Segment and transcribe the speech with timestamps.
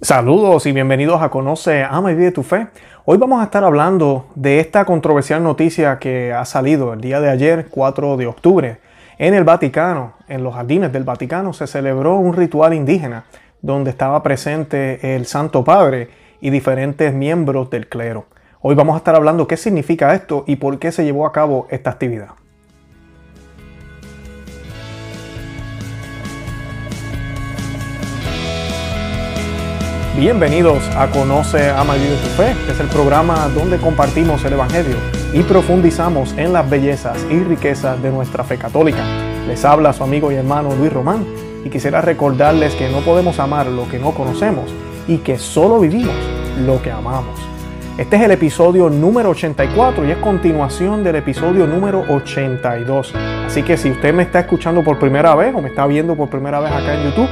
[0.00, 2.68] Saludos y bienvenidos a Conoce, Ama y Vive tu Fe.
[3.04, 7.28] Hoy vamos a estar hablando de esta controversial noticia que ha salido el día de
[7.28, 8.78] ayer, 4 de octubre.
[9.18, 13.24] En el Vaticano, en los jardines del Vaticano, se celebró un ritual indígena
[13.60, 16.10] donde estaba presente el Santo Padre
[16.40, 18.26] y diferentes miembros del clero.
[18.60, 21.66] Hoy vamos a estar hablando qué significa esto y por qué se llevó a cabo
[21.70, 22.28] esta actividad.
[30.18, 34.54] Bienvenidos a Conoce, Ama y Vive tu Fe, que es el programa donde compartimos el
[34.54, 34.96] Evangelio
[35.32, 39.04] y profundizamos en las bellezas y riquezas de nuestra fe católica.
[39.46, 41.24] Les habla su amigo y hermano Luis Román
[41.64, 44.74] y quisiera recordarles que no podemos amar lo que no conocemos
[45.06, 46.16] y que solo vivimos
[46.66, 47.38] lo que amamos.
[47.96, 53.14] Este es el episodio número 84 y es continuación del episodio número 82.
[53.46, 56.28] Así que si usted me está escuchando por primera vez o me está viendo por
[56.28, 57.28] primera vez acá en YouTube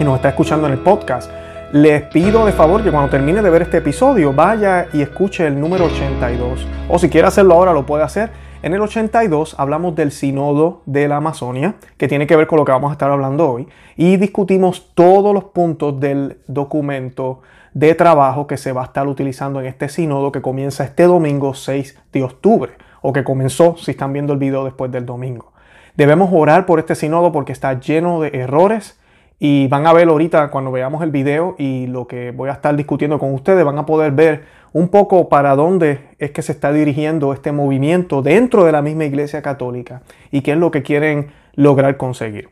[0.00, 1.30] y nos está escuchando en el podcast,
[1.72, 5.60] les pido de favor que cuando termine de ver este episodio vaya y escuche el
[5.60, 6.66] número 82.
[6.88, 8.30] O si quiere hacerlo ahora lo puede hacer.
[8.62, 12.64] En el 82 hablamos del Sínodo de la Amazonia, que tiene que ver con lo
[12.64, 17.40] que vamos a estar hablando hoy, y discutimos todos los puntos del documento
[17.74, 21.54] de trabajo que se va a estar utilizando en este sínodo que comienza este domingo
[21.54, 25.52] 6 de octubre, o que comenzó si están viendo el video después del domingo.
[25.96, 28.98] Debemos orar por este sínodo porque está lleno de errores,
[29.38, 32.74] y van a ver ahorita cuando veamos el video y lo que voy a estar
[32.74, 36.72] discutiendo con ustedes, van a poder ver un poco para dónde es que se está
[36.72, 41.28] dirigiendo este movimiento dentro de la misma Iglesia Católica y qué es lo que quieren
[41.54, 42.50] lograr conseguir.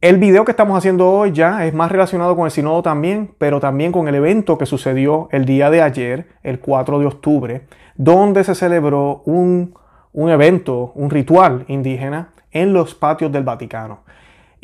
[0.00, 3.60] el video que estamos haciendo hoy ya es más relacionado con el sínodo también, pero
[3.60, 7.62] también con el evento que sucedió el día de ayer, el 4 de octubre,
[7.94, 9.74] donde se celebró un,
[10.12, 14.00] un evento, un ritual indígena en los patios del Vaticano.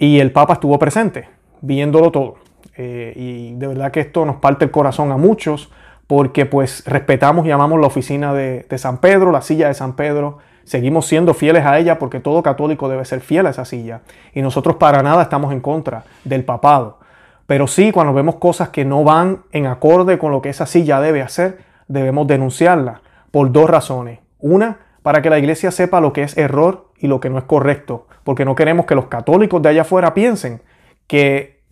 [0.01, 1.29] Y el Papa estuvo presente,
[1.61, 2.37] viéndolo todo.
[2.77, 5.71] Eh, y de verdad que esto nos parte el corazón a muchos,
[6.07, 10.39] porque pues respetamos y amamos la oficina de, San Pedro, la silla de San Pedro,
[10.63, 14.03] seguimos siendo fieles a ella porque todo católico debe ser fiel a esa silla.
[14.33, 17.01] Y nosotros para nada estamos en contra del papado.
[17.47, 21.01] Pero sí, cuando vemos cosas que no van en acorde con lo que esa silla
[21.01, 21.59] debe hacer,
[21.89, 23.01] debemos denunciarla
[23.33, 24.21] por dos razones.
[24.39, 27.45] Una, para que la iglesia sepa lo que es error y lo que no es
[27.45, 30.63] correcto, porque no queremos que los católicos de allá afuera piensen
[31.07, 31.63] que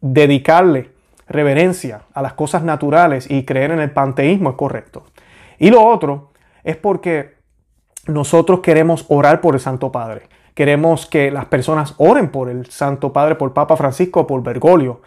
[0.00, 0.92] dedicarle
[1.26, 5.04] reverencia a las cosas naturales y creer en el panteísmo es correcto.
[5.58, 7.34] Y lo otro es porque
[8.06, 10.28] nosotros queremos orar por el Santo Padre.
[10.54, 15.00] Queremos que las personas oren por el Santo Padre, por Papa Francisco, por Bergoglio.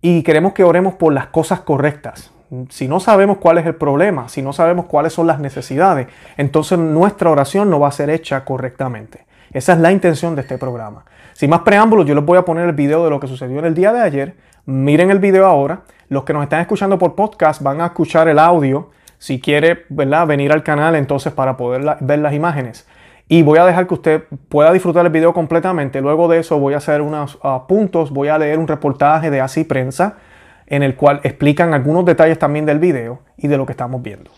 [0.00, 2.33] Y queremos que oremos por las cosas correctas.
[2.70, 6.78] Si no sabemos cuál es el problema, si no sabemos cuáles son las necesidades, entonces
[6.78, 9.26] nuestra oración no va a ser hecha correctamente.
[9.52, 11.04] Esa es la intención de este programa.
[11.32, 13.64] Sin más preámbulos, yo les voy a poner el video de lo que sucedió en
[13.64, 14.36] el día de ayer.
[14.66, 15.82] Miren el video ahora.
[16.08, 18.90] Los que nos están escuchando por podcast van a escuchar el audio.
[19.18, 20.26] Si quiere ¿verdad?
[20.26, 22.86] venir al canal entonces para poder ver las imágenes.
[23.28, 26.00] Y voy a dejar que usted pueda disfrutar el video completamente.
[26.00, 29.40] Luego de eso voy a hacer unos ah, puntos, voy a leer un reportaje de
[29.40, 30.16] Así Prensa
[30.66, 34.30] en el cual explican algunos detalles también del video y de lo que estamos viendo.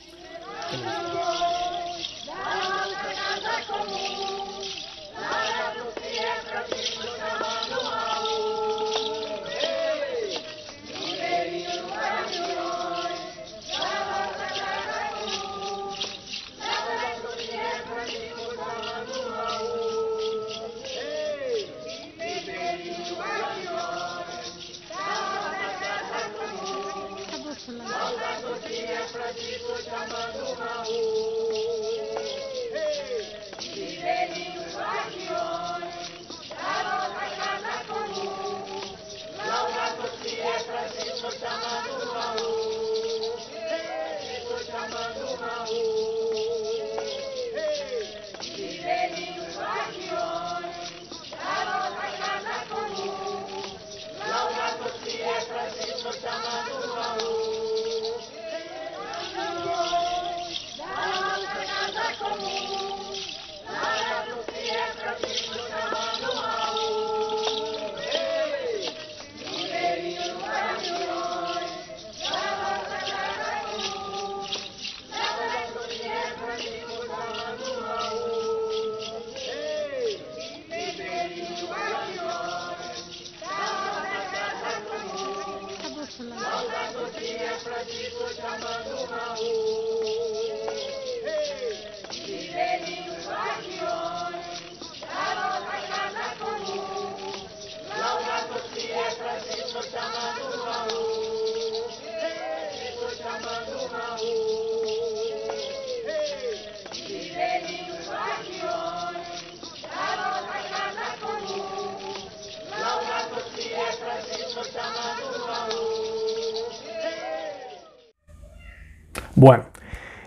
[119.47, 119.63] Bueno,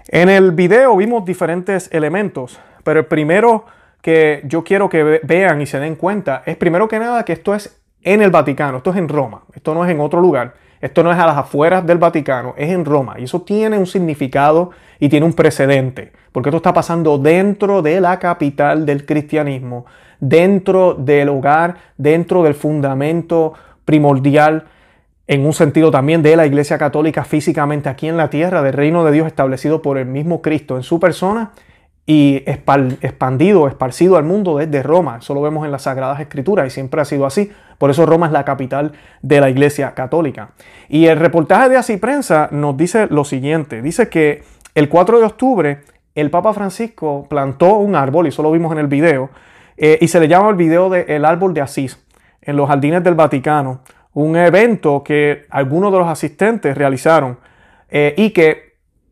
[0.08, 3.66] en el video vimos diferentes elementos, pero el primero
[4.02, 7.54] que yo quiero que vean y se den cuenta es primero que nada que esto
[7.54, 11.04] es en el Vaticano, esto es en Roma, esto no es en otro lugar, esto
[11.04, 14.70] no es a las afueras del Vaticano, es en Roma y eso tiene un significado
[15.02, 19.86] y tiene un precedente, porque esto está pasando dentro de la capital del cristianismo,
[20.22, 23.52] dentro del hogar, dentro del fundamento
[23.84, 24.64] primordial
[25.30, 29.06] en un sentido también de la Iglesia Católica físicamente aquí en la tierra, del reino
[29.06, 31.52] de Dios establecido por el mismo Cristo en su persona
[32.08, 35.20] y expandido, esparcido al mundo desde Roma.
[35.22, 37.52] Eso lo vemos en las Sagradas Escrituras y siempre ha sido así.
[37.78, 40.54] Por eso Roma es la capital de la Iglesia Católica.
[40.88, 43.84] Y el reportaje de Así Prensa nos dice lo siguiente.
[43.84, 44.42] Dice que
[44.74, 45.82] el 4 de octubre
[46.16, 49.30] el Papa Francisco plantó un árbol, y eso lo vimos en el video,
[49.78, 52.04] eh, y se le llama el video del árbol de Asís
[52.42, 53.82] en los jardines del Vaticano
[54.14, 57.38] un evento que algunos de los asistentes realizaron
[57.90, 58.70] eh, y que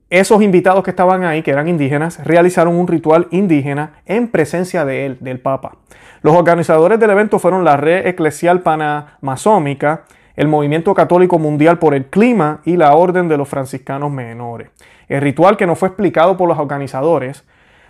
[0.10, 5.06] esos invitados que estaban ahí, que eran indígenas, realizaron un ritual indígena en presencia de
[5.06, 5.78] él, del Papa.
[6.22, 10.04] Los organizadores del evento fueron la Red Eclesial Panamazónica,
[10.36, 14.70] el Movimiento Católico Mundial por el Clima y la Orden de los Franciscanos Menores.
[15.10, 17.44] El ritual que no fue explicado por los organizadores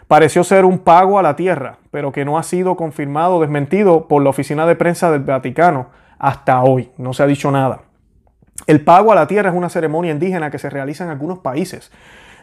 [0.08, 4.08] pareció ser un pago a la tierra, pero que no ha sido confirmado o desmentido
[4.08, 5.88] por la Oficina de Prensa del Vaticano,
[6.20, 6.92] hasta hoy.
[6.98, 7.82] No se ha dicho nada.
[8.66, 11.92] El pago a la tierra es una ceremonia indígena que se realiza en algunos países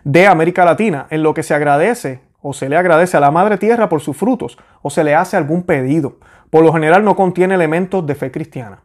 [0.05, 3.56] de América Latina, en lo que se agradece o se le agradece a la madre
[3.59, 6.19] tierra por sus frutos o se le hace algún pedido.
[6.50, 8.81] Por lo general no contiene elementos de fe cristiana.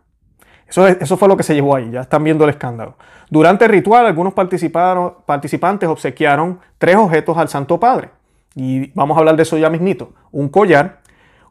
[0.68, 2.95] Eso, eso fue lo que se llevó ahí, ya están viendo el escándalo.
[3.30, 8.12] Durante el ritual, algunos participantes obsequiaron tres objetos al Santo Padre.
[8.56, 10.13] Y vamos a hablar de eso ya mismito.
[10.31, 11.00] Un collar,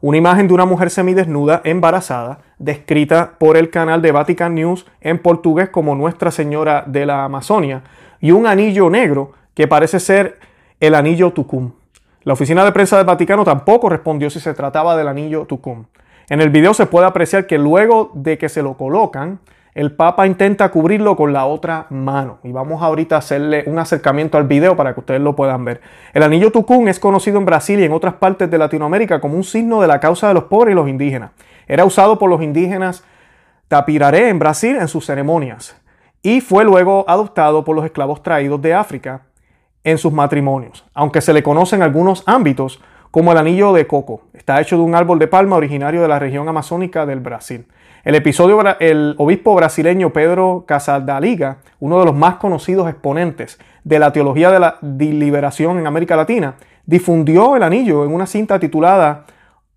[0.01, 5.19] una imagen de una mujer semidesnuda embarazada, descrita por el canal de Vatican News en
[5.19, 7.83] portugués como Nuestra Señora de la Amazonia,
[8.19, 10.37] y un anillo negro que parece ser
[10.79, 11.71] el anillo Tucum.
[12.23, 15.85] La oficina de prensa del Vaticano tampoco respondió si se trataba del anillo Tucum.
[16.29, 19.39] En el video se puede apreciar que luego de que se lo colocan,
[19.73, 22.39] el Papa intenta cubrirlo con la otra mano.
[22.43, 25.79] Y vamos ahorita a hacerle un acercamiento al video para que ustedes lo puedan ver.
[26.13, 29.43] El anillo tucún es conocido en Brasil y en otras partes de Latinoamérica como un
[29.43, 31.31] signo de la causa de los pobres y los indígenas.
[31.69, 33.05] Era usado por los indígenas
[33.69, 35.79] Tapiraré en Brasil en sus ceremonias
[36.23, 39.21] y fue luego adoptado por los esclavos traídos de África
[39.83, 42.81] en sus matrimonios, aunque se le conoce en algunos ámbitos
[43.11, 44.23] como el anillo de coco.
[44.33, 47.67] Está hecho de un árbol de palma originario de la región amazónica del Brasil.
[48.03, 54.11] El episodio, el obispo brasileño Pedro Casadaliga, uno de los más conocidos exponentes de la
[54.11, 56.55] teología de la liberación en América Latina,
[56.87, 59.25] difundió el anillo en una cinta titulada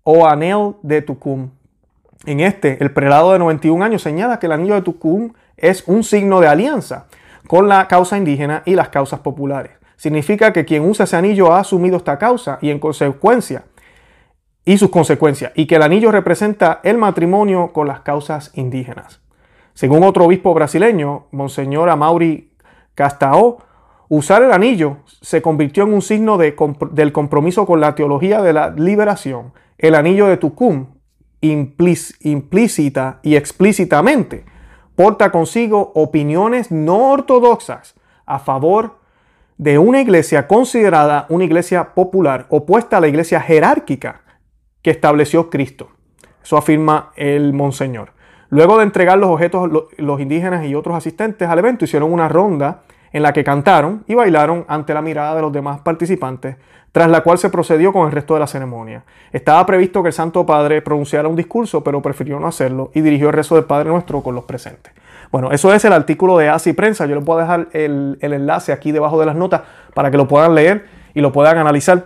[0.01, 1.49] O Anel de Tucum.
[2.25, 6.03] En este, el prelado de 91 años señala que el anillo de Tucum es un
[6.03, 7.07] signo de alianza
[7.47, 9.73] con la causa indígena y las causas populares.
[9.97, 13.63] Significa que quien usa ese anillo ha asumido esta causa y en consecuencia
[14.65, 19.21] y sus consecuencias, y que el anillo representa el matrimonio con las causas indígenas.
[19.73, 22.51] Según otro obispo brasileño, Monseñor Amaury
[22.95, 23.57] Castao,
[24.07, 28.69] usar el anillo se convirtió en un signo del compromiso con la teología de la
[28.69, 29.51] liberación.
[29.77, 30.87] El anillo de Tucum,
[31.43, 34.45] implícita y explícitamente,
[34.95, 37.95] porta consigo opiniones no ortodoxas
[38.25, 38.99] a favor
[39.57, 44.21] de una iglesia considerada una iglesia popular, opuesta a la iglesia jerárquica
[44.81, 45.89] que estableció Cristo.
[46.43, 48.11] Eso afirma el monseñor.
[48.49, 52.83] Luego de entregar los objetos, los indígenas y otros asistentes al evento hicieron una ronda
[53.13, 56.57] en la que cantaron y bailaron ante la mirada de los demás participantes,
[56.91, 59.03] tras la cual se procedió con el resto de la ceremonia.
[59.31, 63.27] Estaba previsto que el Santo Padre pronunciara un discurso, pero prefirió no hacerlo y dirigió
[63.27, 64.93] el rezo del Padre Nuestro con los presentes.
[65.31, 67.05] Bueno, eso es el artículo de Así Prensa.
[67.05, 69.61] Yo les puedo dejar el, el enlace aquí debajo de las notas
[69.93, 72.05] para que lo puedan leer y lo puedan analizar.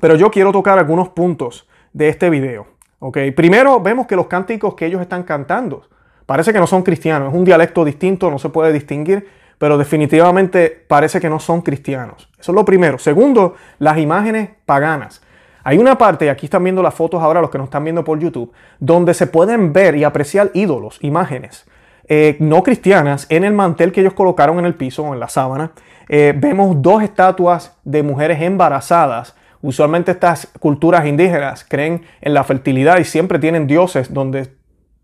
[0.00, 2.66] Pero yo quiero tocar algunos puntos de este video.
[2.98, 3.30] ¿okay?
[3.30, 5.84] Primero vemos que los cánticos que ellos están cantando
[6.26, 9.28] parece que no son cristianos, es un dialecto distinto, no se puede distinguir,
[9.58, 12.28] pero definitivamente parece que no son cristianos.
[12.38, 12.98] Eso es lo primero.
[12.98, 15.22] Segundo, las imágenes paganas.
[15.62, 18.04] Hay una parte, y aquí están viendo las fotos ahora los que nos están viendo
[18.04, 21.66] por YouTube, donde se pueden ver y apreciar ídolos, imágenes
[22.06, 25.30] eh, no cristianas en el mantel que ellos colocaron en el piso o en la
[25.30, 25.72] sábana.
[26.10, 29.34] Eh, vemos dos estatuas de mujeres embarazadas
[29.64, 34.52] Usualmente estas culturas indígenas creen en la fertilidad y siempre tienen dioses donde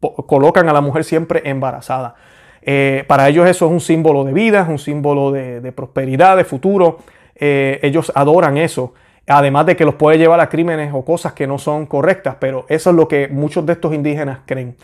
[0.00, 2.14] colocan a la mujer siempre embarazada.
[2.62, 6.44] Eh, para ellos eso es un símbolo de vida, es un símbolo de, prosperidad, de
[6.44, 6.98] futuro.
[7.34, 8.94] Eh, ellos adoran eso.
[9.26, 12.66] Además de que los puede llevar a crímenes o cosas que no son correctas, pero
[12.68, 14.76] eso es lo que muchos de estos indígenas creen.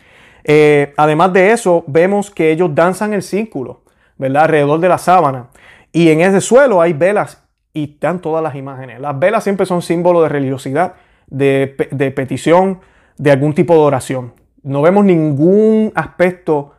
[0.45, 3.83] Eh, además de eso, vemos que ellos danzan el círculo,
[4.17, 4.45] ¿verdad?
[4.45, 5.49] Alrededor de la sábana.
[5.91, 7.43] Y en ese suelo hay velas
[7.73, 9.01] y están todas las imágenes.
[9.01, 10.95] Las velas siempre son símbolo de religiosidad,
[11.27, 12.81] de, de petición,
[13.19, 14.35] de algún tipo de oración.
[14.63, 16.76] No vemos ningún aspecto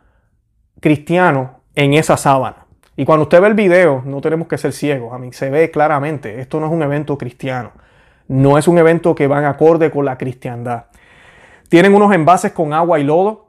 [0.80, 2.66] cristiano en esa sábana.
[2.96, 5.12] Y cuando usted ve el video, no tenemos que ser ciegos.
[5.12, 7.70] A mí se ve claramente, esto no es un evento cristiano.
[8.26, 10.84] No es un evento que van acorde con la cristiandad.
[11.68, 13.46] Tienen unos envases con agua y lodo.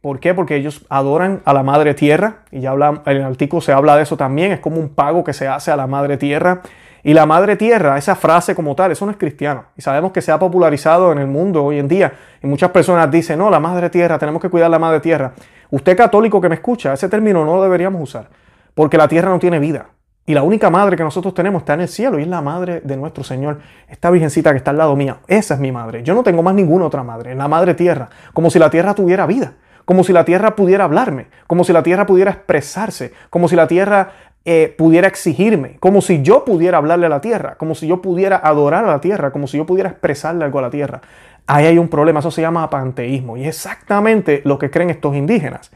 [0.00, 0.34] ¿Por qué?
[0.34, 2.38] Porque ellos adoran a la madre tierra.
[2.50, 4.52] Y ya habla, en el artículo se habla de eso también.
[4.52, 6.62] Es como un pago que se hace a la madre tierra.
[7.06, 9.66] Y la madre tierra, esa frase como tal, eso no es cristiano.
[9.76, 12.14] Y sabemos que se ha popularizado en el mundo hoy en día.
[12.42, 15.34] Y muchas personas dicen, no, la madre tierra, tenemos que cuidar la madre tierra.
[15.74, 18.28] Usted católico que me escucha, ese término no lo deberíamos usar
[18.74, 19.86] porque la tierra no tiene vida.
[20.24, 22.80] Y la única madre que nosotros tenemos está en el cielo y es la madre
[22.84, 23.58] de nuestro Señor.
[23.88, 26.04] Esta virgencita que está al lado mía, esa es mi madre.
[26.04, 28.08] Yo no tengo más ninguna otra madre, la madre tierra.
[28.32, 29.54] Como si la tierra tuviera vida,
[29.84, 33.66] como si la tierra pudiera hablarme, como si la tierra pudiera expresarse, como si la
[33.66, 34.12] tierra
[34.44, 38.36] eh, pudiera exigirme, como si yo pudiera hablarle a la tierra, como si yo pudiera
[38.36, 41.00] adorar a la tierra, como si yo pudiera expresarle algo a la tierra.
[41.46, 45.14] Ahí hay un problema, eso se llama panteísmo y es exactamente lo que creen estos
[45.14, 45.70] indígenas.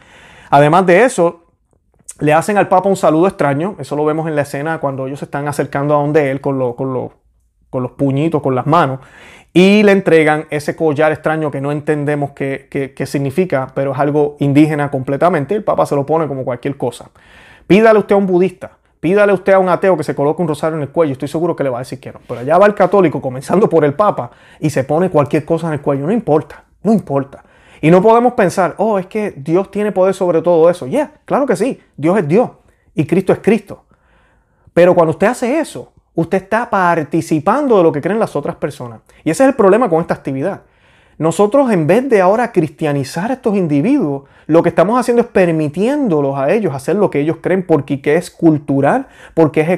[0.51, 1.45] Además de eso,
[2.21, 5.21] le hacen al Papa un saludo extraño, eso lo vemos en la escena cuando ellos
[5.21, 9.01] se están acercando a donde él con, los puñitos, con las manos,
[9.53, 14.91] y le entregan ese collar extraño que no entendemos qué, significa, pero es algo indígena
[14.91, 15.55] completamente.
[15.55, 17.11] El Papa se lo pone como cualquier cosa.
[17.67, 20.77] Pídale usted a un budista, pídale usted a un ateo que se coloque un rosario
[20.77, 22.21] en el cuello, estoy seguro que le va a decir que no.
[22.27, 25.75] Pero allá va el católico, comenzando por el Papa, y se pone cualquier cosa en
[25.75, 27.45] el cuello, no importa, no importa.
[27.81, 30.87] Y no podemos pensar, oh, es que Dios tiene poder sobre todo eso.
[30.87, 32.51] Ya, claro que sí, Dios es Dios
[32.95, 33.85] y Cristo es Cristo.
[34.75, 39.01] Pero cuando usted hace eso, usted está participando de lo que creen las otras personas.
[39.25, 40.63] Y ese es el problema con esta actividad.
[41.19, 46.39] Nosotros en vez de ahora cristianizar a estos individuos, lo que estamos haciendo es permitiéndolos
[46.39, 49.69] a ellos hacer lo que ellos creen porque es cultural, porque es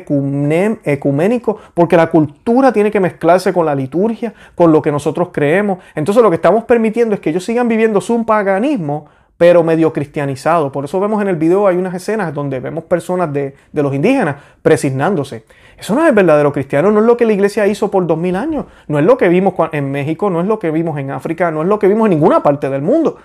[0.84, 5.78] ecuménico, porque la cultura tiene que mezclarse con la liturgia, con lo que nosotros creemos.
[5.94, 9.06] Entonces lo que estamos permitiendo es que ellos sigan viviendo su paganismo
[9.40, 10.70] pero medio cristianizado.
[10.70, 13.94] Por eso vemos en el video hay unas escenas donde vemos personas de, de los
[13.94, 15.46] indígenas presignándose.
[15.80, 18.36] Eso no es verdadero cristiano, no es lo que la iglesia hizo por dos mil
[18.36, 21.50] años, no es lo que vimos en México, no es lo que vimos en África,
[21.50, 23.16] no es lo que vimos en ninguna parte del mundo.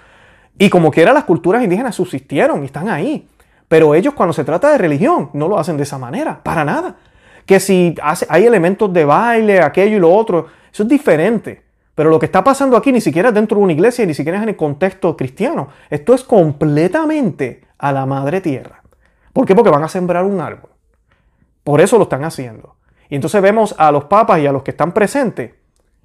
[0.58, 3.28] Y como quiera, las culturas indígenas subsistieron y están ahí.
[3.68, 6.96] Pero ellos cuando se trata de religión no lo hacen de esa manera, para nada.
[7.46, 7.94] Que si
[8.30, 11.62] hay elementos de baile, aquello y lo otro, eso es diferente.
[11.94, 14.38] Pero lo que está pasando aquí ni siquiera es dentro de una iglesia, ni siquiera
[14.38, 15.68] es en el contexto cristiano.
[15.90, 18.82] Esto es completamente a la madre tierra.
[19.34, 19.54] ¿Por qué?
[19.56, 20.75] Porque van a sembrar un árbol.
[21.66, 22.78] Por eso lo están haciendo.
[23.10, 25.52] Y entonces vemos a los papas y a los que están presentes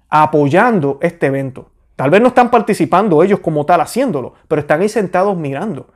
[0.09, 1.71] apoyando este evento.
[1.95, 5.87] Tal vez no están participando ellos como tal haciéndolo, pero están ahí sentados mirando.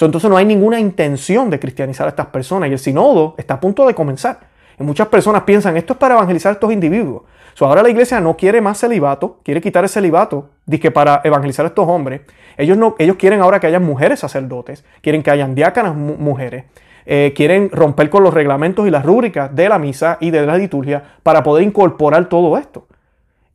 [0.00, 3.60] entonces no hay ninguna intención de cristianizar a estas personas y el sinodo está a
[3.60, 4.40] punto de comenzar.
[4.78, 7.24] Y muchas personas piensan, esto es para evangelizar a estos individuos
[7.66, 11.68] ahora la iglesia no quiere más celibato, quiere quitar el celibato, dice para evangelizar a
[11.68, 12.22] estos hombres.
[12.56, 16.64] Ellos, no, ellos quieren ahora que haya mujeres sacerdotes, quieren que hayan diácanas mujeres,
[17.12, 20.56] eh, quieren romper con los reglamentos y las rúbricas de la misa y de la
[20.56, 22.86] liturgia para poder incorporar todo esto.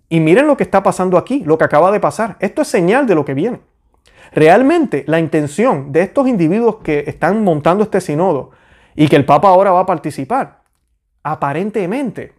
[0.09, 2.35] Y miren lo que está pasando aquí, lo que acaba de pasar.
[2.41, 3.61] Esto es señal de lo que viene.
[4.33, 8.51] Realmente la intención de estos individuos que están montando este sinodo
[8.93, 10.59] y que el Papa ahora va a participar,
[11.23, 12.33] aparentemente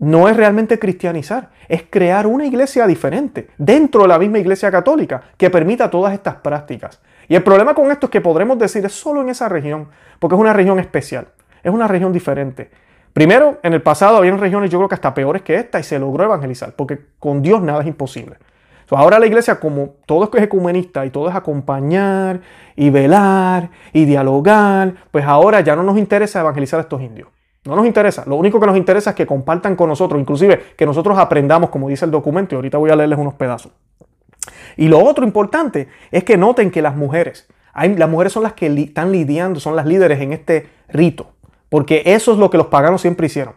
[0.00, 5.22] no es realmente cristianizar, es crear una iglesia diferente dentro de la misma iglesia católica
[5.36, 7.00] que permita todas estas prácticas.
[7.28, 10.34] Y el problema con esto es que podremos decir es solo en esa región, porque
[10.34, 11.28] es una región especial,
[11.62, 12.70] es una región diferente.
[13.12, 15.98] Primero, en el pasado había regiones yo creo que hasta peores que esta y se
[15.98, 18.36] logró evangelizar, porque con Dios nada es imposible.
[18.90, 22.40] ahora la iglesia, como todo es ecumenista y todo es acompañar
[22.76, 27.28] y velar y dialogar, pues ahora ya no nos interesa evangelizar a estos indios.
[27.64, 28.24] No nos interesa.
[28.26, 31.88] Lo único que nos interesa es que compartan con nosotros, inclusive que nosotros aprendamos, como
[31.88, 33.72] dice el documento, y ahorita voy a leerles unos pedazos.
[34.78, 38.66] Y lo otro importante es que noten que las mujeres, las mujeres son las que
[38.66, 41.32] están lidiando, son las líderes en este rito,
[41.68, 43.54] porque eso es lo que los paganos siempre hicieron.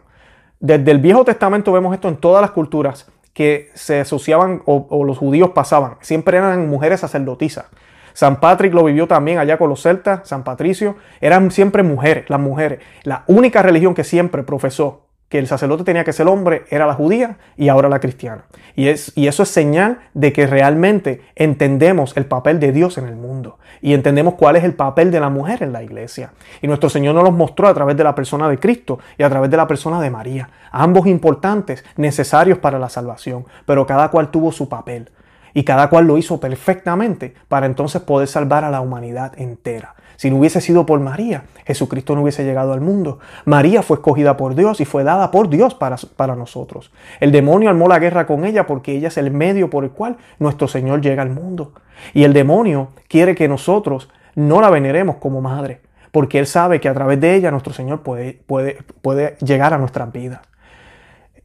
[0.58, 5.04] Desde el Viejo Testamento vemos esto en todas las culturas que se asociaban o, o
[5.04, 5.94] los judíos pasaban.
[6.00, 7.66] Siempre eran mujeres sacerdotisas.
[8.14, 10.96] San Patrick lo vivió también allá con los celtas, San Patricio.
[11.20, 12.80] Eran siempre mujeres, las mujeres.
[13.04, 16.92] La única religión que siempre profesó que el sacerdote tenía que ser hombre era la
[16.92, 18.44] judía y ahora la cristiana.
[18.76, 23.06] Y, es, y eso es señal de que realmente entendemos el papel de Dios en
[23.08, 26.32] el mundo y entendemos cuál es el papel de la mujer en la iglesia.
[26.60, 29.30] Y nuestro Señor nos los mostró a través de la persona de Cristo y a
[29.30, 30.50] través de la persona de María.
[30.70, 35.12] Ambos importantes, necesarios para la salvación, pero cada cual tuvo su papel.
[35.54, 39.94] Y cada cual lo hizo perfectamente para entonces poder salvar a la humanidad entera.
[40.22, 43.18] Si no hubiese sido por María, Jesucristo no hubiese llegado al mundo.
[43.44, 46.92] María fue escogida por Dios y fue dada por Dios para, para, nosotros.
[47.18, 50.18] El demonio armó la guerra con ella porque ella es el medio por el cual
[50.38, 51.72] nuestro Señor llega al mundo.
[52.14, 55.80] Y el demonio quiere que nosotros no la veneremos como madre,
[56.12, 59.78] porque él sabe que a través de ella nuestro Señor puede, puede, puede llegar a
[59.78, 60.38] nuestras vidas.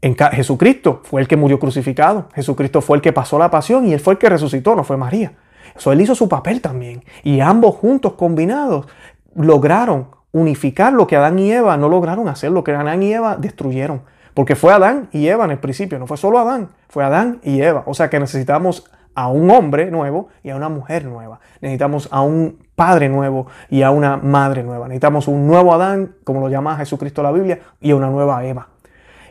[0.03, 2.27] En Jesucristo fue el que murió crucificado.
[2.35, 4.97] Jesucristo fue el que pasó la pasión y él fue el que resucitó, no fue
[4.97, 5.31] María.
[5.77, 7.03] Eso él hizo su papel también.
[7.23, 8.87] Y ambos juntos, combinados,
[9.35, 13.37] lograron unificar lo que Adán y Eva no lograron hacer, lo que Adán y Eva
[13.37, 14.01] destruyeron.
[14.33, 17.61] Porque fue Adán y Eva en el principio, no fue solo Adán, fue Adán y
[17.61, 17.83] Eva.
[17.87, 21.39] O sea que necesitamos a un hombre nuevo y a una mujer nueva.
[21.59, 24.87] Necesitamos a un padre nuevo y a una madre nueva.
[24.87, 28.67] Necesitamos un nuevo Adán, como lo llama Jesucristo la Biblia, y a una nueva Eva.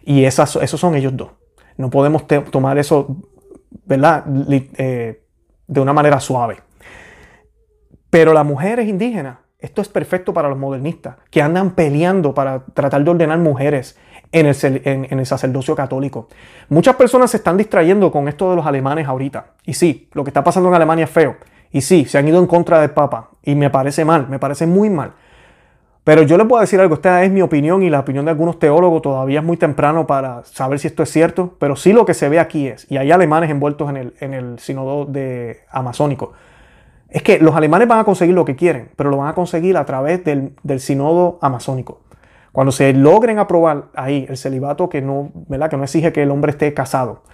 [0.05, 1.31] Y esas, esos son ellos dos.
[1.77, 3.17] No podemos tomar eso,
[3.85, 4.25] ¿verdad?
[4.49, 5.23] Eh,
[5.67, 6.59] de una manera suave.
[8.11, 13.03] Pero las mujeres indígenas, esto es perfecto para los modernistas, que andan peleando para tratar
[13.05, 13.99] de ordenar mujeres
[14.33, 16.29] en el, en el, sacerdocio católico.
[16.69, 19.55] Muchas personas se están distrayendo con esto de los alemanes ahorita.
[19.65, 21.37] Y sí, lo que está pasando en Alemania es feo.
[21.73, 23.31] Y sí, se han ido en contra del Papa.
[23.43, 25.13] Y me parece mal, me parece muy mal.
[26.07, 28.61] Pero yo les puedo decir algo, esta es mi opinión y la opinión de algunos
[28.61, 32.15] teólogos, todavía es muy temprano para saber si esto es cierto, pero sí lo que
[32.15, 36.33] se ve aquí es, y hay alemanes envueltos en el, en el sínodo de amazónico,
[37.09, 39.77] es que los alemanes van a conseguir lo que quieren, pero lo van a conseguir
[39.77, 42.03] a través del, del sínodo amazónico.
[42.53, 45.71] Cuando se logren aprobar ahí el celibato que no, ¿verdad?
[45.71, 47.25] que no exige que el hombre esté casado,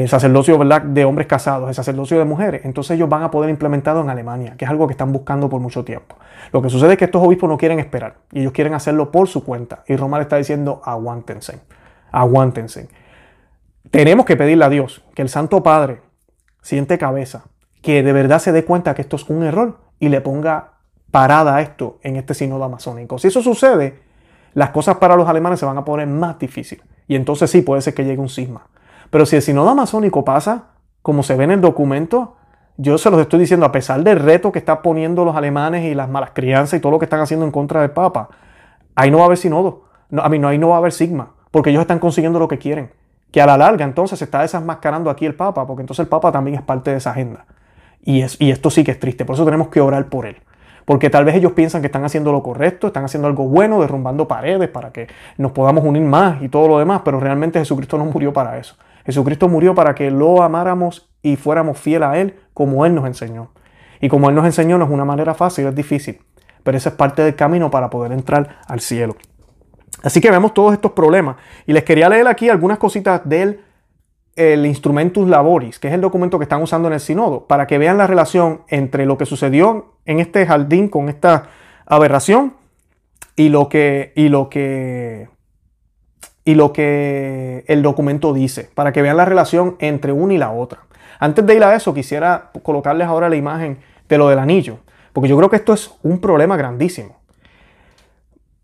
[0.00, 4.00] el sacerdocio de hombres casados, el sacerdocio de mujeres, entonces ellos van a poder implementarlo
[4.00, 6.16] en Alemania, que es algo que están buscando por mucho tiempo.
[6.50, 9.28] Lo que sucede es que estos obispos no quieren esperar y ellos quieren hacerlo por
[9.28, 9.84] su cuenta.
[9.86, 11.60] Y Roma le está diciendo, aguántense,
[12.10, 12.88] aguántense.
[13.90, 16.00] Tenemos que pedirle a Dios que el Santo Padre
[16.62, 17.44] siente cabeza,
[17.82, 20.70] que de verdad se dé cuenta que esto es un error y le ponga
[21.10, 23.18] parada a esto en este sínodo amazónico.
[23.18, 24.00] Si eso sucede,
[24.54, 26.82] las cosas para los alemanes se van a poner más difíciles.
[27.06, 28.68] Y entonces sí puede ser que llegue un cisma.
[29.12, 30.68] Pero si el sínodo amazónico pasa,
[31.02, 32.36] como se ve en el documento,
[32.78, 35.94] yo se los estoy diciendo, a pesar del reto que están poniendo los alemanes y
[35.94, 38.30] las malas crianzas y todo lo que están haciendo en contra del Papa,
[38.94, 39.82] ahí no va a haber sínodo.
[40.08, 42.48] No, a mí no, ahí no va a haber sigma, porque ellos están consiguiendo lo
[42.48, 42.90] que quieren.
[43.30, 46.32] Que a la larga entonces se está desmascarando aquí el Papa, porque entonces el Papa
[46.32, 47.44] también es parte de esa agenda.
[48.02, 50.36] Y, es, y esto sí que es triste, por eso tenemos que orar por él.
[50.86, 54.26] Porque tal vez ellos piensan que están haciendo lo correcto, están haciendo algo bueno, derrumbando
[54.26, 58.06] paredes para que nos podamos unir más y todo lo demás, pero realmente Jesucristo no
[58.06, 58.74] murió para eso.
[59.04, 63.50] Jesucristo murió para que lo amáramos y fuéramos fieles a Él como Él nos enseñó.
[64.00, 66.20] Y como Él nos enseñó no es una manera fácil, es difícil,
[66.62, 69.16] pero esa es parte del camino para poder entrar al cielo.
[70.02, 71.36] Así que vemos todos estos problemas.
[71.66, 73.60] Y les quería leer aquí algunas cositas del
[74.34, 77.78] el Instrumentus Laboris, que es el documento que están usando en el Sinodo, para que
[77.78, 81.50] vean la relación entre lo que sucedió en este jardín con esta
[81.86, 82.54] aberración
[83.36, 85.28] y lo que, y lo que
[86.44, 90.50] y lo que el documento dice, para que vean la relación entre una y la
[90.50, 90.80] otra.
[91.18, 93.78] Antes de ir a eso, quisiera colocarles ahora la imagen
[94.08, 94.78] de lo del anillo,
[95.12, 97.22] porque yo creo que esto es un problema grandísimo.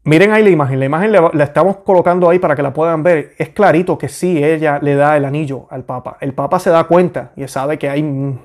[0.09, 3.35] Miren ahí la imagen, la imagen la, estamos colocando ahí para que la puedan ver.
[3.37, 6.17] Es clarito que sí, ella le da el anillo al Papa.
[6.23, 8.39] El Papa se da cuenta y sabe que hay mm,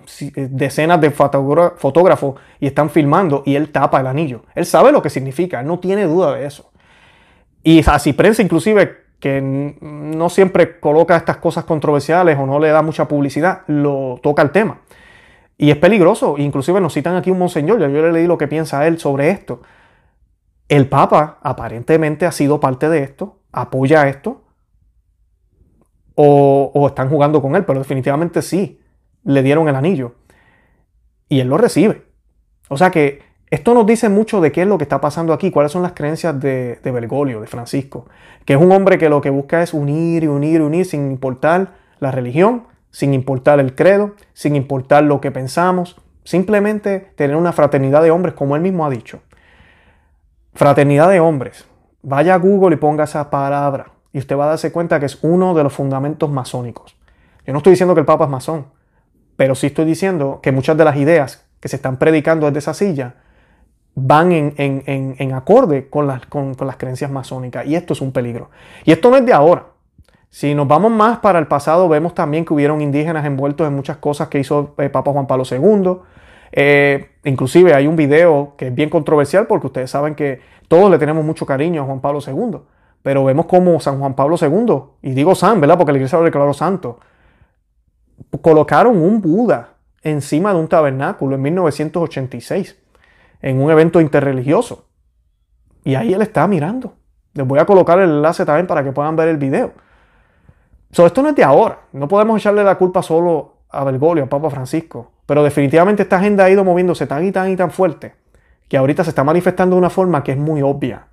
[0.49, 4.43] decenas de fotógrafos y están filmando y él tapa el anillo.
[4.55, 6.69] Él sabe lo que significa, él no tiene duda de eso.
[7.63, 12.81] Y así prensa inclusive que no siempre coloca estas cosas controversiales o no le da
[12.81, 14.81] mucha publicidad, lo toca el tema.
[15.57, 16.35] Y es peligroso.
[16.37, 19.61] Inclusive nos citan aquí un monseñor, yo le leí lo que piensa él sobre esto.
[20.67, 24.43] El Papa aparentemente ha sido parte de esto, apoya esto,
[26.15, 28.81] o, o están jugando con él, pero definitivamente sí,
[29.23, 30.15] le dieron el anillo.
[31.29, 32.07] Y él lo recibe.
[32.67, 33.21] O sea que
[33.53, 35.91] esto nos dice mucho de qué es lo que está pasando aquí, cuáles son las
[35.91, 38.07] creencias de, de Bergoglio, de Francisco,
[38.45, 41.11] que es un hombre que lo que busca es unir y unir y unir sin
[41.11, 47.53] importar la religión, sin importar el credo, sin importar lo que pensamos, simplemente tener una
[47.53, 49.21] fraternidad de hombres, como él mismo ha dicho.
[50.55, 51.67] Fraternidad de hombres.
[52.01, 55.19] Vaya a Google y ponga esa palabra y usted va a darse cuenta que es
[55.21, 56.95] uno de los fundamentos masónicos.
[57.45, 58.65] Yo no estoy diciendo que el Papa es masón,
[59.35, 62.73] pero sí estoy diciendo que muchas de las ideas que se están predicando desde esa
[62.73, 63.15] silla
[63.95, 67.65] van en, acorde con las, con, las creencias masónicas.
[67.65, 68.49] Y esto es un peligro.
[68.85, 69.67] Y esto no es de ahora.
[70.29, 73.97] Si nos vamos más para el pasado, vemos también que hubieron indígenas envueltos en muchas
[73.97, 75.97] cosas que hizo el eh, Papa Juan Pablo II.
[76.51, 80.97] Eh, inclusive hay un video que es bien controversial porque ustedes saben que todos le
[80.97, 82.59] tenemos mucho cariño a Juan Pablo II.
[83.03, 85.77] Pero vemos como San Juan Pablo II, y digo San, ¿verdad?
[85.77, 86.99] Porque la iglesia lo declaró santo,
[88.41, 92.81] colocaron un Buda encima de un tabernáculo en 1986,
[93.43, 94.87] en un evento interreligioso.
[95.83, 96.95] Y ahí él está mirando.
[97.33, 99.73] Les voy a colocar el enlace también para que puedan ver el video.
[100.91, 101.81] So, esto no es de ahora.
[101.91, 105.11] No podemos echarle la culpa solo a Bergoglio, a Papa Francisco.
[105.25, 108.15] Pero definitivamente esta agenda ha ido moviéndose tan y tan y tan fuerte
[108.69, 111.07] que ahorita se está manifestando de una forma que es muy obvia.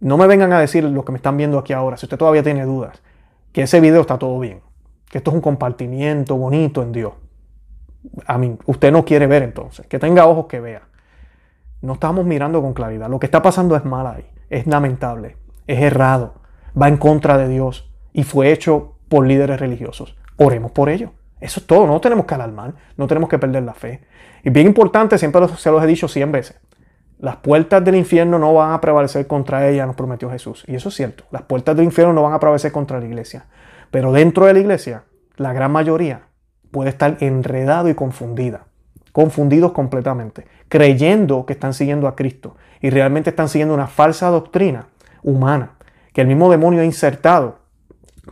[0.00, 2.42] No me vengan a decir lo que me están viendo aquí ahora, si usted todavía
[2.42, 3.02] tiene dudas,
[3.52, 4.60] que ese video está todo bien,
[5.08, 7.12] que esto es un compartimiento bonito en Dios.
[8.26, 10.82] A mí, usted no quiere ver entonces, que tenga ojos que vea.
[11.84, 13.10] No estamos mirando con claridad.
[13.10, 16.36] Lo que está pasando es mal ahí, es lamentable, es errado,
[16.80, 20.16] va en contra de Dios y fue hecho por líderes religiosos.
[20.38, 21.12] Oremos por ello.
[21.40, 24.00] Eso es todo, no tenemos que alarmar, no tenemos que perder la fe.
[24.42, 26.58] Y bien importante, siempre se los he dicho 100 veces,
[27.18, 30.64] las puertas del infierno no van a prevalecer contra ella, nos prometió Jesús.
[30.66, 33.44] Y eso es cierto, las puertas del infierno no van a prevalecer contra la iglesia.
[33.90, 35.04] Pero dentro de la iglesia,
[35.36, 36.28] la gran mayoría
[36.70, 38.68] puede estar enredado y confundida,
[39.14, 44.88] confundidos completamente, creyendo que están siguiendo a Cristo y realmente están siguiendo una falsa doctrina
[45.22, 45.74] humana
[46.12, 47.60] que el mismo demonio ha insertado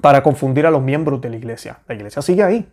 [0.01, 1.79] para confundir a los miembros de la iglesia.
[1.87, 2.69] La iglesia sigue ahí.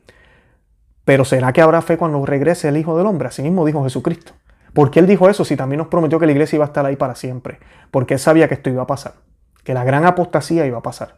[1.06, 3.28] Pero ¿será que habrá fe cuando regrese el Hijo del Hombre?
[3.28, 4.34] Así mismo dijo Jesucristo.
[4.74, 6.88] ¿Por qué él dijo eso si también nos prometió que la iglesia iba a estar
[6.88, 7.60] ahí para siempre?
[7.92, 9.14] Porque él sabía que esto iba a pasar,
[9.64, 11.14] que la gran apostasía iba a pasar.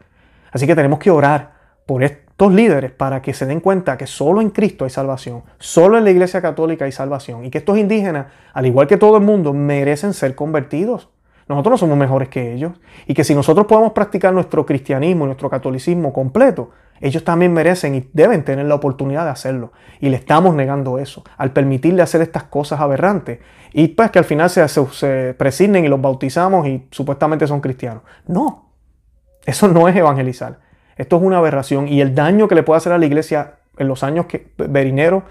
[0.51, 1.53] Así que tenemos que orar
[1.85, 2.03] por
[2.49, 6.11] líderes para que se den cuenta que solo en Cristo hay salvación, solo en la
[6.11, 10.13] iglesia católica hay salvación y que estos indígenas, al igual que todo el mundo, merecen
[10.13, 11.09] ser convertidos.
[11.47, 12.71] Nosotros no somos mejores que ellos
[13.07, 16.69] y que si nosotros podemos practicar nuestro cristianismo, nuestro catolicismo completo,
[17.01, 19.73] ellos también merecen y deben tener la oportunidad de hacerlo.
[19.99, 23.39] Y le estamos negando eso, al permitirle hacer estas cosas aberrantes.
[23.73, 28.03] Y pues que al final se, se, presignen y los bautizamos y supuestamente son cristianos.
[28.27, 28.69] No,
[29.45, 30.59] eso no es evangelizar.
[31.01, 33.87] Esto es una aberración y el daño que le puede hacer a la iglesia en
[33.87, 35.23] los años que, verineros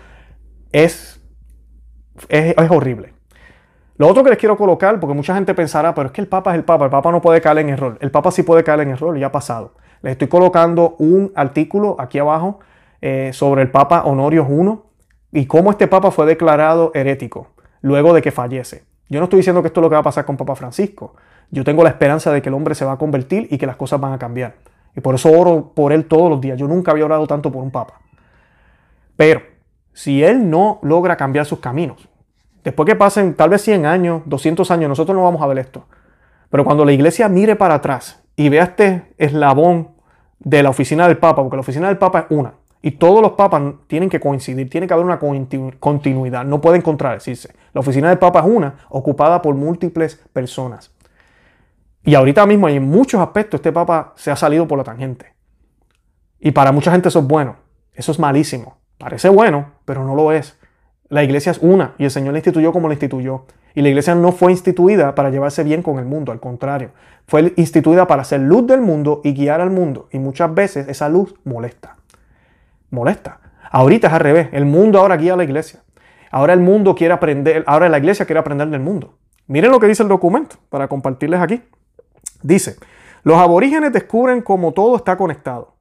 [0.72, 1.22] es,
[2.28, 3.14] es, es horrible.
[3.96, 6.50] Lo otro que les quiero colocar, porque mucha gente pensará, pero es que el Papa
[6.50, 7.98] es el Papa, el Papa no puede caer en error.
[8.00, 9.74] El Papa sí puede caer en error, ya ha pasado.
[10.02, 12.58] Les estoy colocando un artículo aquí abajo
[13.00, 17.46] eh, sobre el Papa Honorio I y cómo este Papa fue declarado herético
[17.80, 18.82] luego de que fallece.
[19.08, 21.14] Yo no estoy diciendo que esto es lo que va a pasar con Papa Francisco.
[21.52, 23.76] Yo tengo la esperanza de que el hombre se va a convertir y que las
[23.76, 24.54] cosas van a cambiar.
[24.96, 26.58] Y por eso oro por él todos los días.
[26.58, 28.00] Yo nunca había orado tanto por un Papa.
[29.16, 29.42] Pero
[29.92, 32.08] si él no logra cambiar sus caminos,
[32.64, 35.84] después que pasen tal vez 100 años, 200 años, nosotros no vamos a ver esto.
[36.50, 39.90] Pero cuando la iglesia mire para atrás y vea este eslabón
[40.38, 43.32] de la oficina del Papa, porque la oficina del Papa es una, y todos los
[43.32, 47.54] papas tienen que coincidir, tiene que haber una continuidad, no pueden contradecirse.
[47.74, 50.90] La oficina del Papa es una, ocupada por múltiples personas.
[52.02, 55.34] Y ahorita mismo en muchos aspectos este Papa se ha salido por la tangente.
[56.38, 57.56] Y para mucha gente eso es bueno,
[57.92, 58.78] eso es malísimo.
[58.98, 60.58] Parece bueno, pero no lo es.
[61.08, 63.46] La iglesia es una y el Señor la instituyó como la instituyó.
[63.74, 66.90] Y la iglesia no fue instituida para llevarse bien con el mundo, al contrario,
[67.26, 70.08] fue instituida para ser luz del mundo y guiar al mundo.
[70.10, 71.96] Y muchas veces esa luz molesta.
[72.90, 73.38] Molesta.
[73.70, 75.80] Ahorita es al revés, el mundo ahora guía a la iglesia.
[76.32, 79.18] Ahora el mundo quiere aprender, ahora la iglesia quiere aprender del mundo.
[79.46, 81.62] Miren lo que dice el documento para compartirles aquí.
[82.42, 82.76] Dice,
[83.22, 85.74] los aborígenes descubren cómo todo está conectado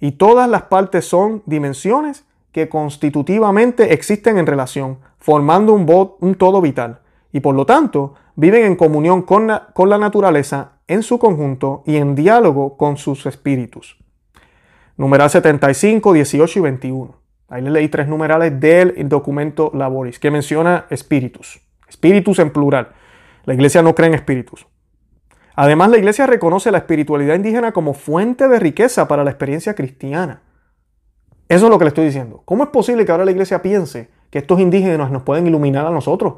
[0.00, 7.00] y todas las partes son dimensiones que constitutivamente existen en relación, formando un, todo vital
[7.32, 11.82] y por lo tanto viven en comunión con la, con la naturaleza en su conjunto
[11.86, 13.98] y en diálogo con sus espíritus.
[14.96, 17.14] Numeral 75, 18 y 21.
[17.48, 21.60] Ahí le leí tres numerales del documento Laboris que menciona espíritus.
[21.88, 22.90] Espíritus en plural.
[23.44, 24.66] La iglesia no cree en espíritus.
[25.62, 30.40] Además, la iglesia reconoce la espiritualidad indígena como fuente de riqueza para la experiencia cristiana.
[31.50, 32.40] Eso es lo que le estoy diciendo.
[32.46, 35.90] ¿Cómo es posible que ahora la iglesia piense que estos indígenas nos pueden iluminar a
[35.90, 36.36] nosotros?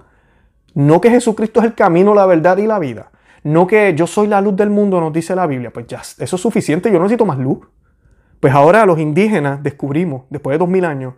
[0.75, 3.13] No que Jesucristo es el camino, la verdad y la vida.
[3.45, 5.73] No que yo soy la luz del mundo, nos dice la Biblia.
[5.73, 7.61] Pues ya, eso es suficiente, yo no necesito más luz.
[8.41, 11.15] Pues ahora los indígenas descubrimos, después de dos mil años,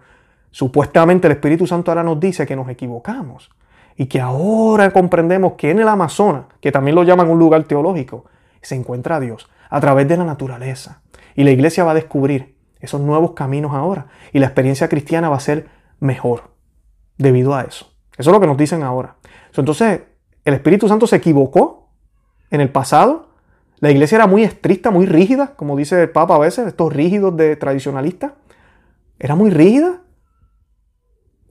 [0.50, 3.50] supuestamente el Espíritu Santo ahora nos dice que nos equivocamos.
[3.96, 8.24] Y que ahora comprendemos que en el Amazonas, que también lo llaman un lugar teológico,
[8.60, 11.02] se encuentra Dios a través de la naturaleza.
[11.34, 14.06] Y la iglesia va a descubrir esos nuevos caminos ahora.
[14.32, 15.68] Y la experiencia cristiana va a ser
[16.00, 16.50] mejor
[17.18, 17.92] debido a eso.
[18.16, 19.16] Eso es lo que nos dicen ahora.
[19.56, 20.02] Entonces,
[20.44, 21.88] el Espíritu Santo se equivocó
[22.50, 23.28] en el pasado.
[23.80, 27.36] La iglesia era muy estricta, muy rígida, como dice el Papa a veces, estos rígidos
[27.36, 28.32] de tradicionalistas.
[29.18, 30.00] Era muy rígida.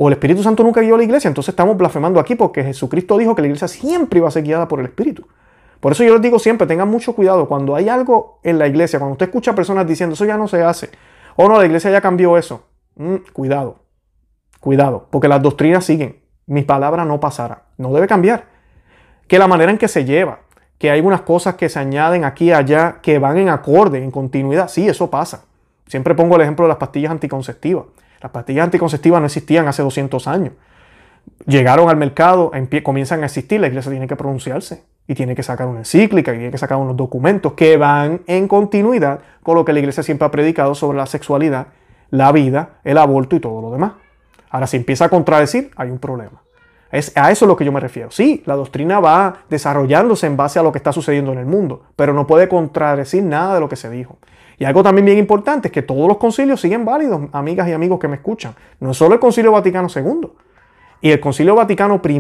[0.04, 1.30] O el Espíritu Santo nunca guió a la iglesia.
[1.30, 4.68] Entonces estamos blasfemando aquí porque Jesucristo dijo que la iglesia siempre iba a ser guiada
[4.68, 5.26] por el Espíritu.
[5.80, 7.48] Por eso yo les digo siempre, tengan mucho cuidado.
[7.48, 10.62] Cuando hay algo en la iglesia, cuando usted escucha personas diciendo eso ya no se
[10.62, 10.89] hace,
[11.38, 12.66] o no, la iglesia ya cambió eso.
[12.98, 13.78] Mm, cuidado,
[14.60, 16.20] cuidado, porque las doctrinas siguen.
[16.48, 18.48] Mi palabra no pasará, no debe cambiar.
[19.30, 20.39] Que la manera en que se lleva,
[20.80, 24.12] que hay unas cosas que se añaden aquí y allá que van en acorde, en
[24.12, 25.46] continuidad, sí, eso pasa.
[25.88, 27.86] Siempre pongo el ejemplo de las pastillas anticonceptivas.
[28.24, 30.54] Las pastillas anticonceptivas no existían hace 200 años.
[31.46, 35.68] Llegaron al mercado, comienzan a existir, la iglesia tiene que pronunciarse y tiene que sacar
[35.68, 39.74] una encíclica y tiene que sacar unos documentos que van en continuidad con lo que
[39.74, 41.68] la iglesia siempre ha predicado sobre la sexualidad,
[42.12, 43.92] la vida, el aborto y todo lo demás.
[44.50, 46.44] Ahora, si empieza a contradecir, hay un problema.
[46.94, 48.10] Es a eso es lo que yo me refiero.
[48.10, 51.88] Sí, la doctrina va desarrollándose en base a lo que está sucediendo en el mundo,
[51.98, 54.18] pero no puede contradecir nada de lo que se dijo.
[54.58, 58.00] Y algo también bien importante es que todos los concilios siguen válidos, amigas y amigos
[58.00, 58.56] que me escuchan.
[58.80, 60.30] No es solo el Concilio Vaticano II.
[61.02, 62.20] Y el Concilio Vaticano I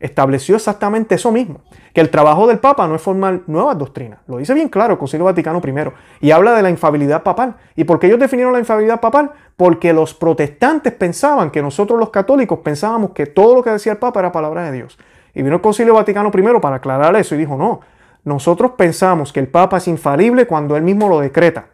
[0.00, 1.60] estableció exactamente eso mismo,
[1.92, 4.20] que el trabajo del Papa no es formar nuevas doctrinas.
[4.26, 6.26] Lo dice bien claro el Concilio Vaticano I.
[6.26, 7.56] Y habla de la infabilidad papal.
[7.76, 9.30] ¿Y por qué ellos definieron la infabilidad papal?
[9.56, 13.98] Porque los protestantes pensaban que nosotros los católicos pensábamos que todo lo que decía el
[13.98, 14.98] Papa era palabra de Dios.
[15.34, 17.80] Y vino el Concilio Vaticano I para aclarar eso y dijo, no,
[18.24, 21.66] nosotros pensamos que el Papa es infalible cuando él mismo lo decreta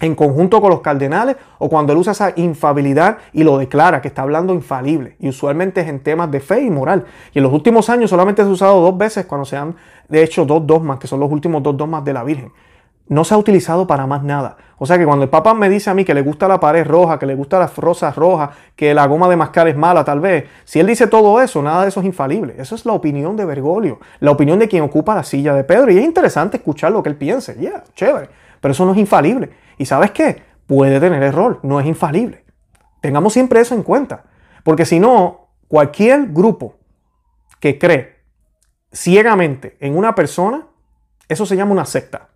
[0.00, 4.08] en conjunto con los cardenales o cuando él usa esa infabilidad y lo declara que
[4.08, 5.16] está hablando infalible.
[5.18, 7.04] Y usualmente es en temas de fe y moral.
[7.32, 9.74] Y en los últimos años solamente se ha usado dos veces cuando se han
[10.08, 12.52] de hecho dos dogmas, que son los últimos dos dogmas de la Virgen.
[13.08, 14.56] No se ha utilizado para más nada.
[14.78, 16.84] O sea que cuando el Papa me dice a mí que le gusta la pared
[16.86, 20.20] roja, que le gusta las rosas rojas, que la goma de mascar es mala tal
[20.20, 22.56] vez, si él dice todo eso, nada de eso es infalible.
[22.58, 25.90] Eso es la opinión de Bergoglio, la opinión de quien ocupa la silla de Pedro.
[25.90, 27.54] Y es interesante escuchar lo que él piense.
[27.54, 28.28] Yeah, chévere.
[28.60, 29.50] Pero eso no es infalible.
[29.78, 30.42] ¿Y sabes qué?
[30.66, 32.44] Puede tener error, no es infalible.
[33.00, 34.24] Tengamos siempre eso en cuenta.
[34.64, 36.74] Porque si no, cualquier grupo
[37.60, 38.16] que cree
[38.92, 40.66] ciegamente en una persona,
[41.28, 42.28] eso se llama una secta.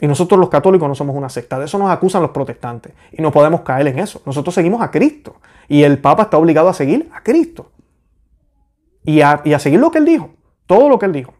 [0.00, 1.58] Y nosotros los católicos no somos una secta.
[1.58, 2.92] De eso nos acusan los protestantes.
[3.12, 4.20] Y no podemos caer en eso.
[4.26, 5.36] Nosotros seguimos a Cristo.
[5.68, 7.70] Y el Papa está obligado a seguir a Cristo.
[9.04, 10.30] Y a, y a seguir lo que él dijo.
[10.66, 11.32] Todo lo que él dijo.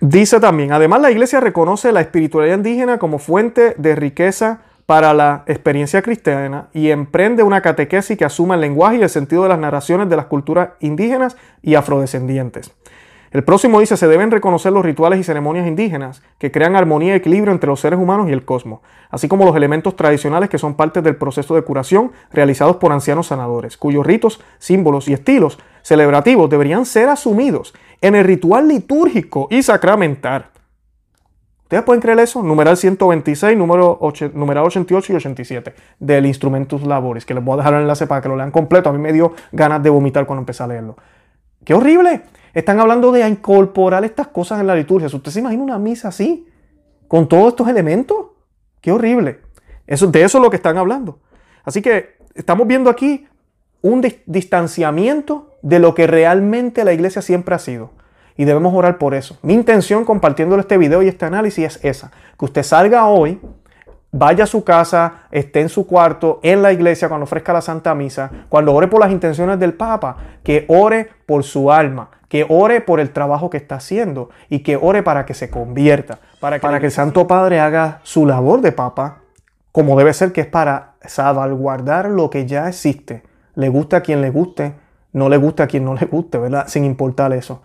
[0.00, 5.44] Dice también, además la iglesia reconoce la espiritualidad indígena como fuente de riqueza para la
[5.46, 9.58] experiencia cristiana y emprende una catequesis que asuma el lenguaje y el sentido de las
[9.58, 12.70] narraciones de las culturas indígenas y afrodescendientes.
[13.34, 17.16] El próximo dice, se deben reconocer los rituales y ceremonias indígenas que crean armonía y
[17.16, 18.78] equilibrio entre los seres humanos y el cosmos,
[19.10, 23.26] así como los elementos tradicionales que son parte del proceso de curación realizados por ancianos
[23.26, 29.64] sanadores, cuyos ritos, símbolos y estilos celebrativos deberían ser asumidos en el ritual litúrgico y
[29.64, 30.50] sacramental.
[31.64, 32.40] ¿Ustedes pueden creer eso?
[32.40, 33.98] Numeral 126, número
[34.34, 38.20] numeral 88 y 87 del Instrumentus Laboris, que les voy a dejar el enlace para
[38.20, 38.90] que lo lean completo.
[38.90, 40.96] A mí me dio ganas de vomitar cuando empecé a leerlo.
[41.64, 42.22] ¡Qué horrible!
[42.54, 45.08] Están hablando de incorporar estas cosas en la liturgia.
[45.08, 46.46] ¿Usted se imagina una misa así?
[47.08, 48.16] ¿Con todos estos elementos?
[48.80, 49.40] ¡Qué horrible!
[49.86, 51.18] Eso, de eso es lo que están hablando.
[51.64, 53.26] Así que estamos viendo aquí
[53.82, 57.90] un distanciamiento de lo que realmente la iglesia siempre ha sido.
[58.36, 59.38] Y debemos orar por eso.
[59.42, 62.12] Mi intención compartiendo este video y este análisis es esa.
[62.38, 63.40] Que usted salga hoy,
[64.16, 67.94] vaya a su casa, esté en su cuarto, en la iglesia, cuando ofrezca la Santa
[67.94, 72.80] Misa, cuando ore por las intenciones del Papa, que ore por su alma, que ore
[72.80, 76.62] por el trabajo que está haciendo y que ore para que se convierta, para que,
[76.62, 79.18] para que el Santo Padre haga su labor de Papa
[79.74, 83.24] como debe ser, que es para salvaguardar lo que ya existe.
[83.56, 84.74] Le gusta a quien le guste,
[85.12, 86.68] no le gusta a quien no le guste, ¿verdad?
[86.68, 87.60] Sin importar eso.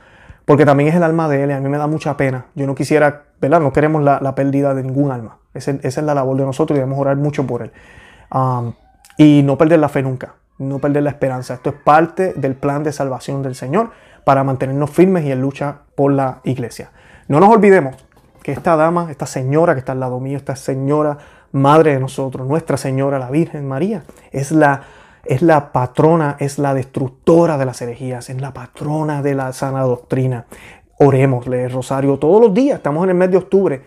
[0.46, 2.48] Porque también es el alma de él y a mí me da mucha pena.
[2.56, 3.60] Yo no quisiera, ¿verdad?
[3.60, 5.38] No queremos la, pérdida de ningún alma.
[5.54, 7.72] Esa, es la labor de nosotros y debemos orar mucho por él.
[9.18, 11.56] y no perder la fe nunca, no perder la esperanza.
[11.56, 13.92] Esto es parte del plan de salvación del Señor
[14.24, 16.92] para mantenernos firmes y en lucha por la iglesia.
[17.28, 17.96] No nos olvidemos
[18.44, 21.18] que esta dama, esta señora que está al lado mío, esta señora
[21.52, 24.84] madre de nosotros, nuestra señora, la Virgen María, es la
[25.26, 29.82] es la patrona, es la destructora de las herejías, es la patrona de la sana
[29.82, 30.46] doctrina.
[30.98, 33.82] Oremos, el rosario todos los días, estamos en el mes de octubre,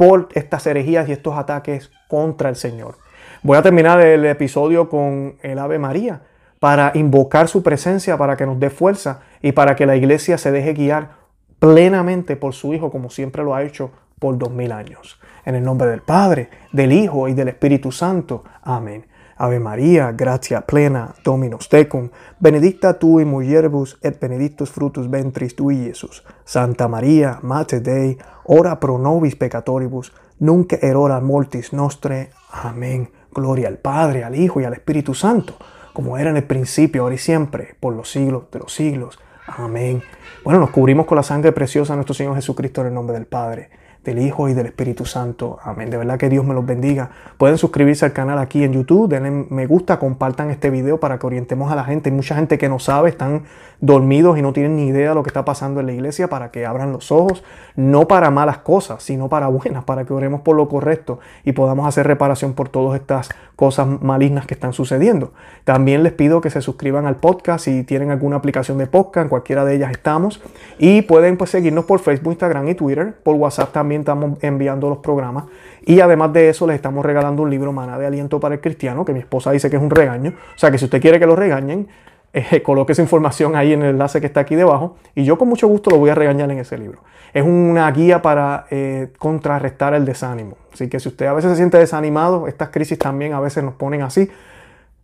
[0.00, 2.94] por estas herejías y estos ataques contra el Señor.
[3.42, 6.22] Voy a terminar el episodio con el Ave María
[6.58, 10.52] para invocar su presencia, para que nos dé fuerza y para que la iglesia se
[10.52, 11.10] deje guiar
[11.58, 15.20] plenamente por su Hijo, como siempre lo ha hecho por dos mil años.
[15.44, 18.42] En el nombre del Padre, del Hijo y del Espíritu Santo.
[18.62, 19.04] Amén.
[19.42, 25.86] Ave María, gratia plena, Dominus tecum, benedicta tu in mulieribus et benedictus fructus ventris tui,
[25.86, 26.22] Iesus.
[26.44, 32.32] Santa María, Mater Dei, ora pro nobis peccatoribus, nunc erora mortis nostre.
[32.52, 33.08] Amén.
[33.32, 35.56] Gloria al Padre, al Hijo y al Espíritu Santo,
[35.94, 39.18] como era en el principio, ahora y siempre, por los siglos de los siglos.
[39.46, 40.02] Amén.
[40.44, 43.26] Bueno, nos cubrimos con la sangre preciosa de nuestro Señor Jesucristo en el nombre del
[43.26, 43.70] Padre,
[44.04, 45.58] del Hijo y del Espíritu Santo.
[45.62, 45.90] Amén.
[45.90, 47.10] De verdad que Dios me los bendiga.
[47.36, 51.26] Pueden suscribirse al canal aquí en YouTube, denle me gusta, compartan este video para que
[51.26, 52.10] orientemos a la gente.
[52.10, 53.44] Hay mucha gente que no sabe, están
[53.80, 56.50] dormidos y no tienen ni idea de lo que está pasando en la iglesia para
[56.50, 57.42] que abran los ojos,
[57.76, 61.86] no para malas cosas, sino para buenas, para que oremos por lo correcto y podamos
[61.86, 65.32] hacer reparación por todas estas cosas malignas que están sucediendo.
[65.64, 69.28] También les pido que se suscriban al podcast si tienen alguna aplicación de podcast, en
[69.28, 70.42] cualquiera de ellas estamos.
[70.78, 73.14] Y pueden pues seguirnos por Facebook, Instagram y Twitter.
[73.22, 75.44] Por WhatsApp también estamos enviando los programas.
[75.84, 79.04] Y además de eso les estamos regalando un libro, Maná de Aliento para el Cristiano,
[79.04, 80.34] que mi esposa dice que es un regaño.
[80.54, 81.88] O sea que si usted quiere que lo regañen,
[82.32, 85.48] eh, coloque esa información ahí en el enlace que está aquí debajo y yo con
[85.48, 87.00] mucho gusto lo voy a regañar en ese libro.
[87.32, 90.56] Es una guía para eh, contrarrestar el desánimo.
[90.72, 93.74] Así que si usted a veces se siente desanimado, estas crisis también a veces nos
[93.74, 94.30] ponen así,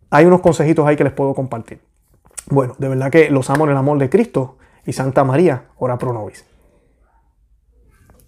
[0.09, 1.79] hay unos consejitos ahí que les puedo compartir.
[2.49, 5.97] Bueno, de verdad que los amo en el amor de Cristo y Santa María, ora
[5.97, 6.45] pro nobis.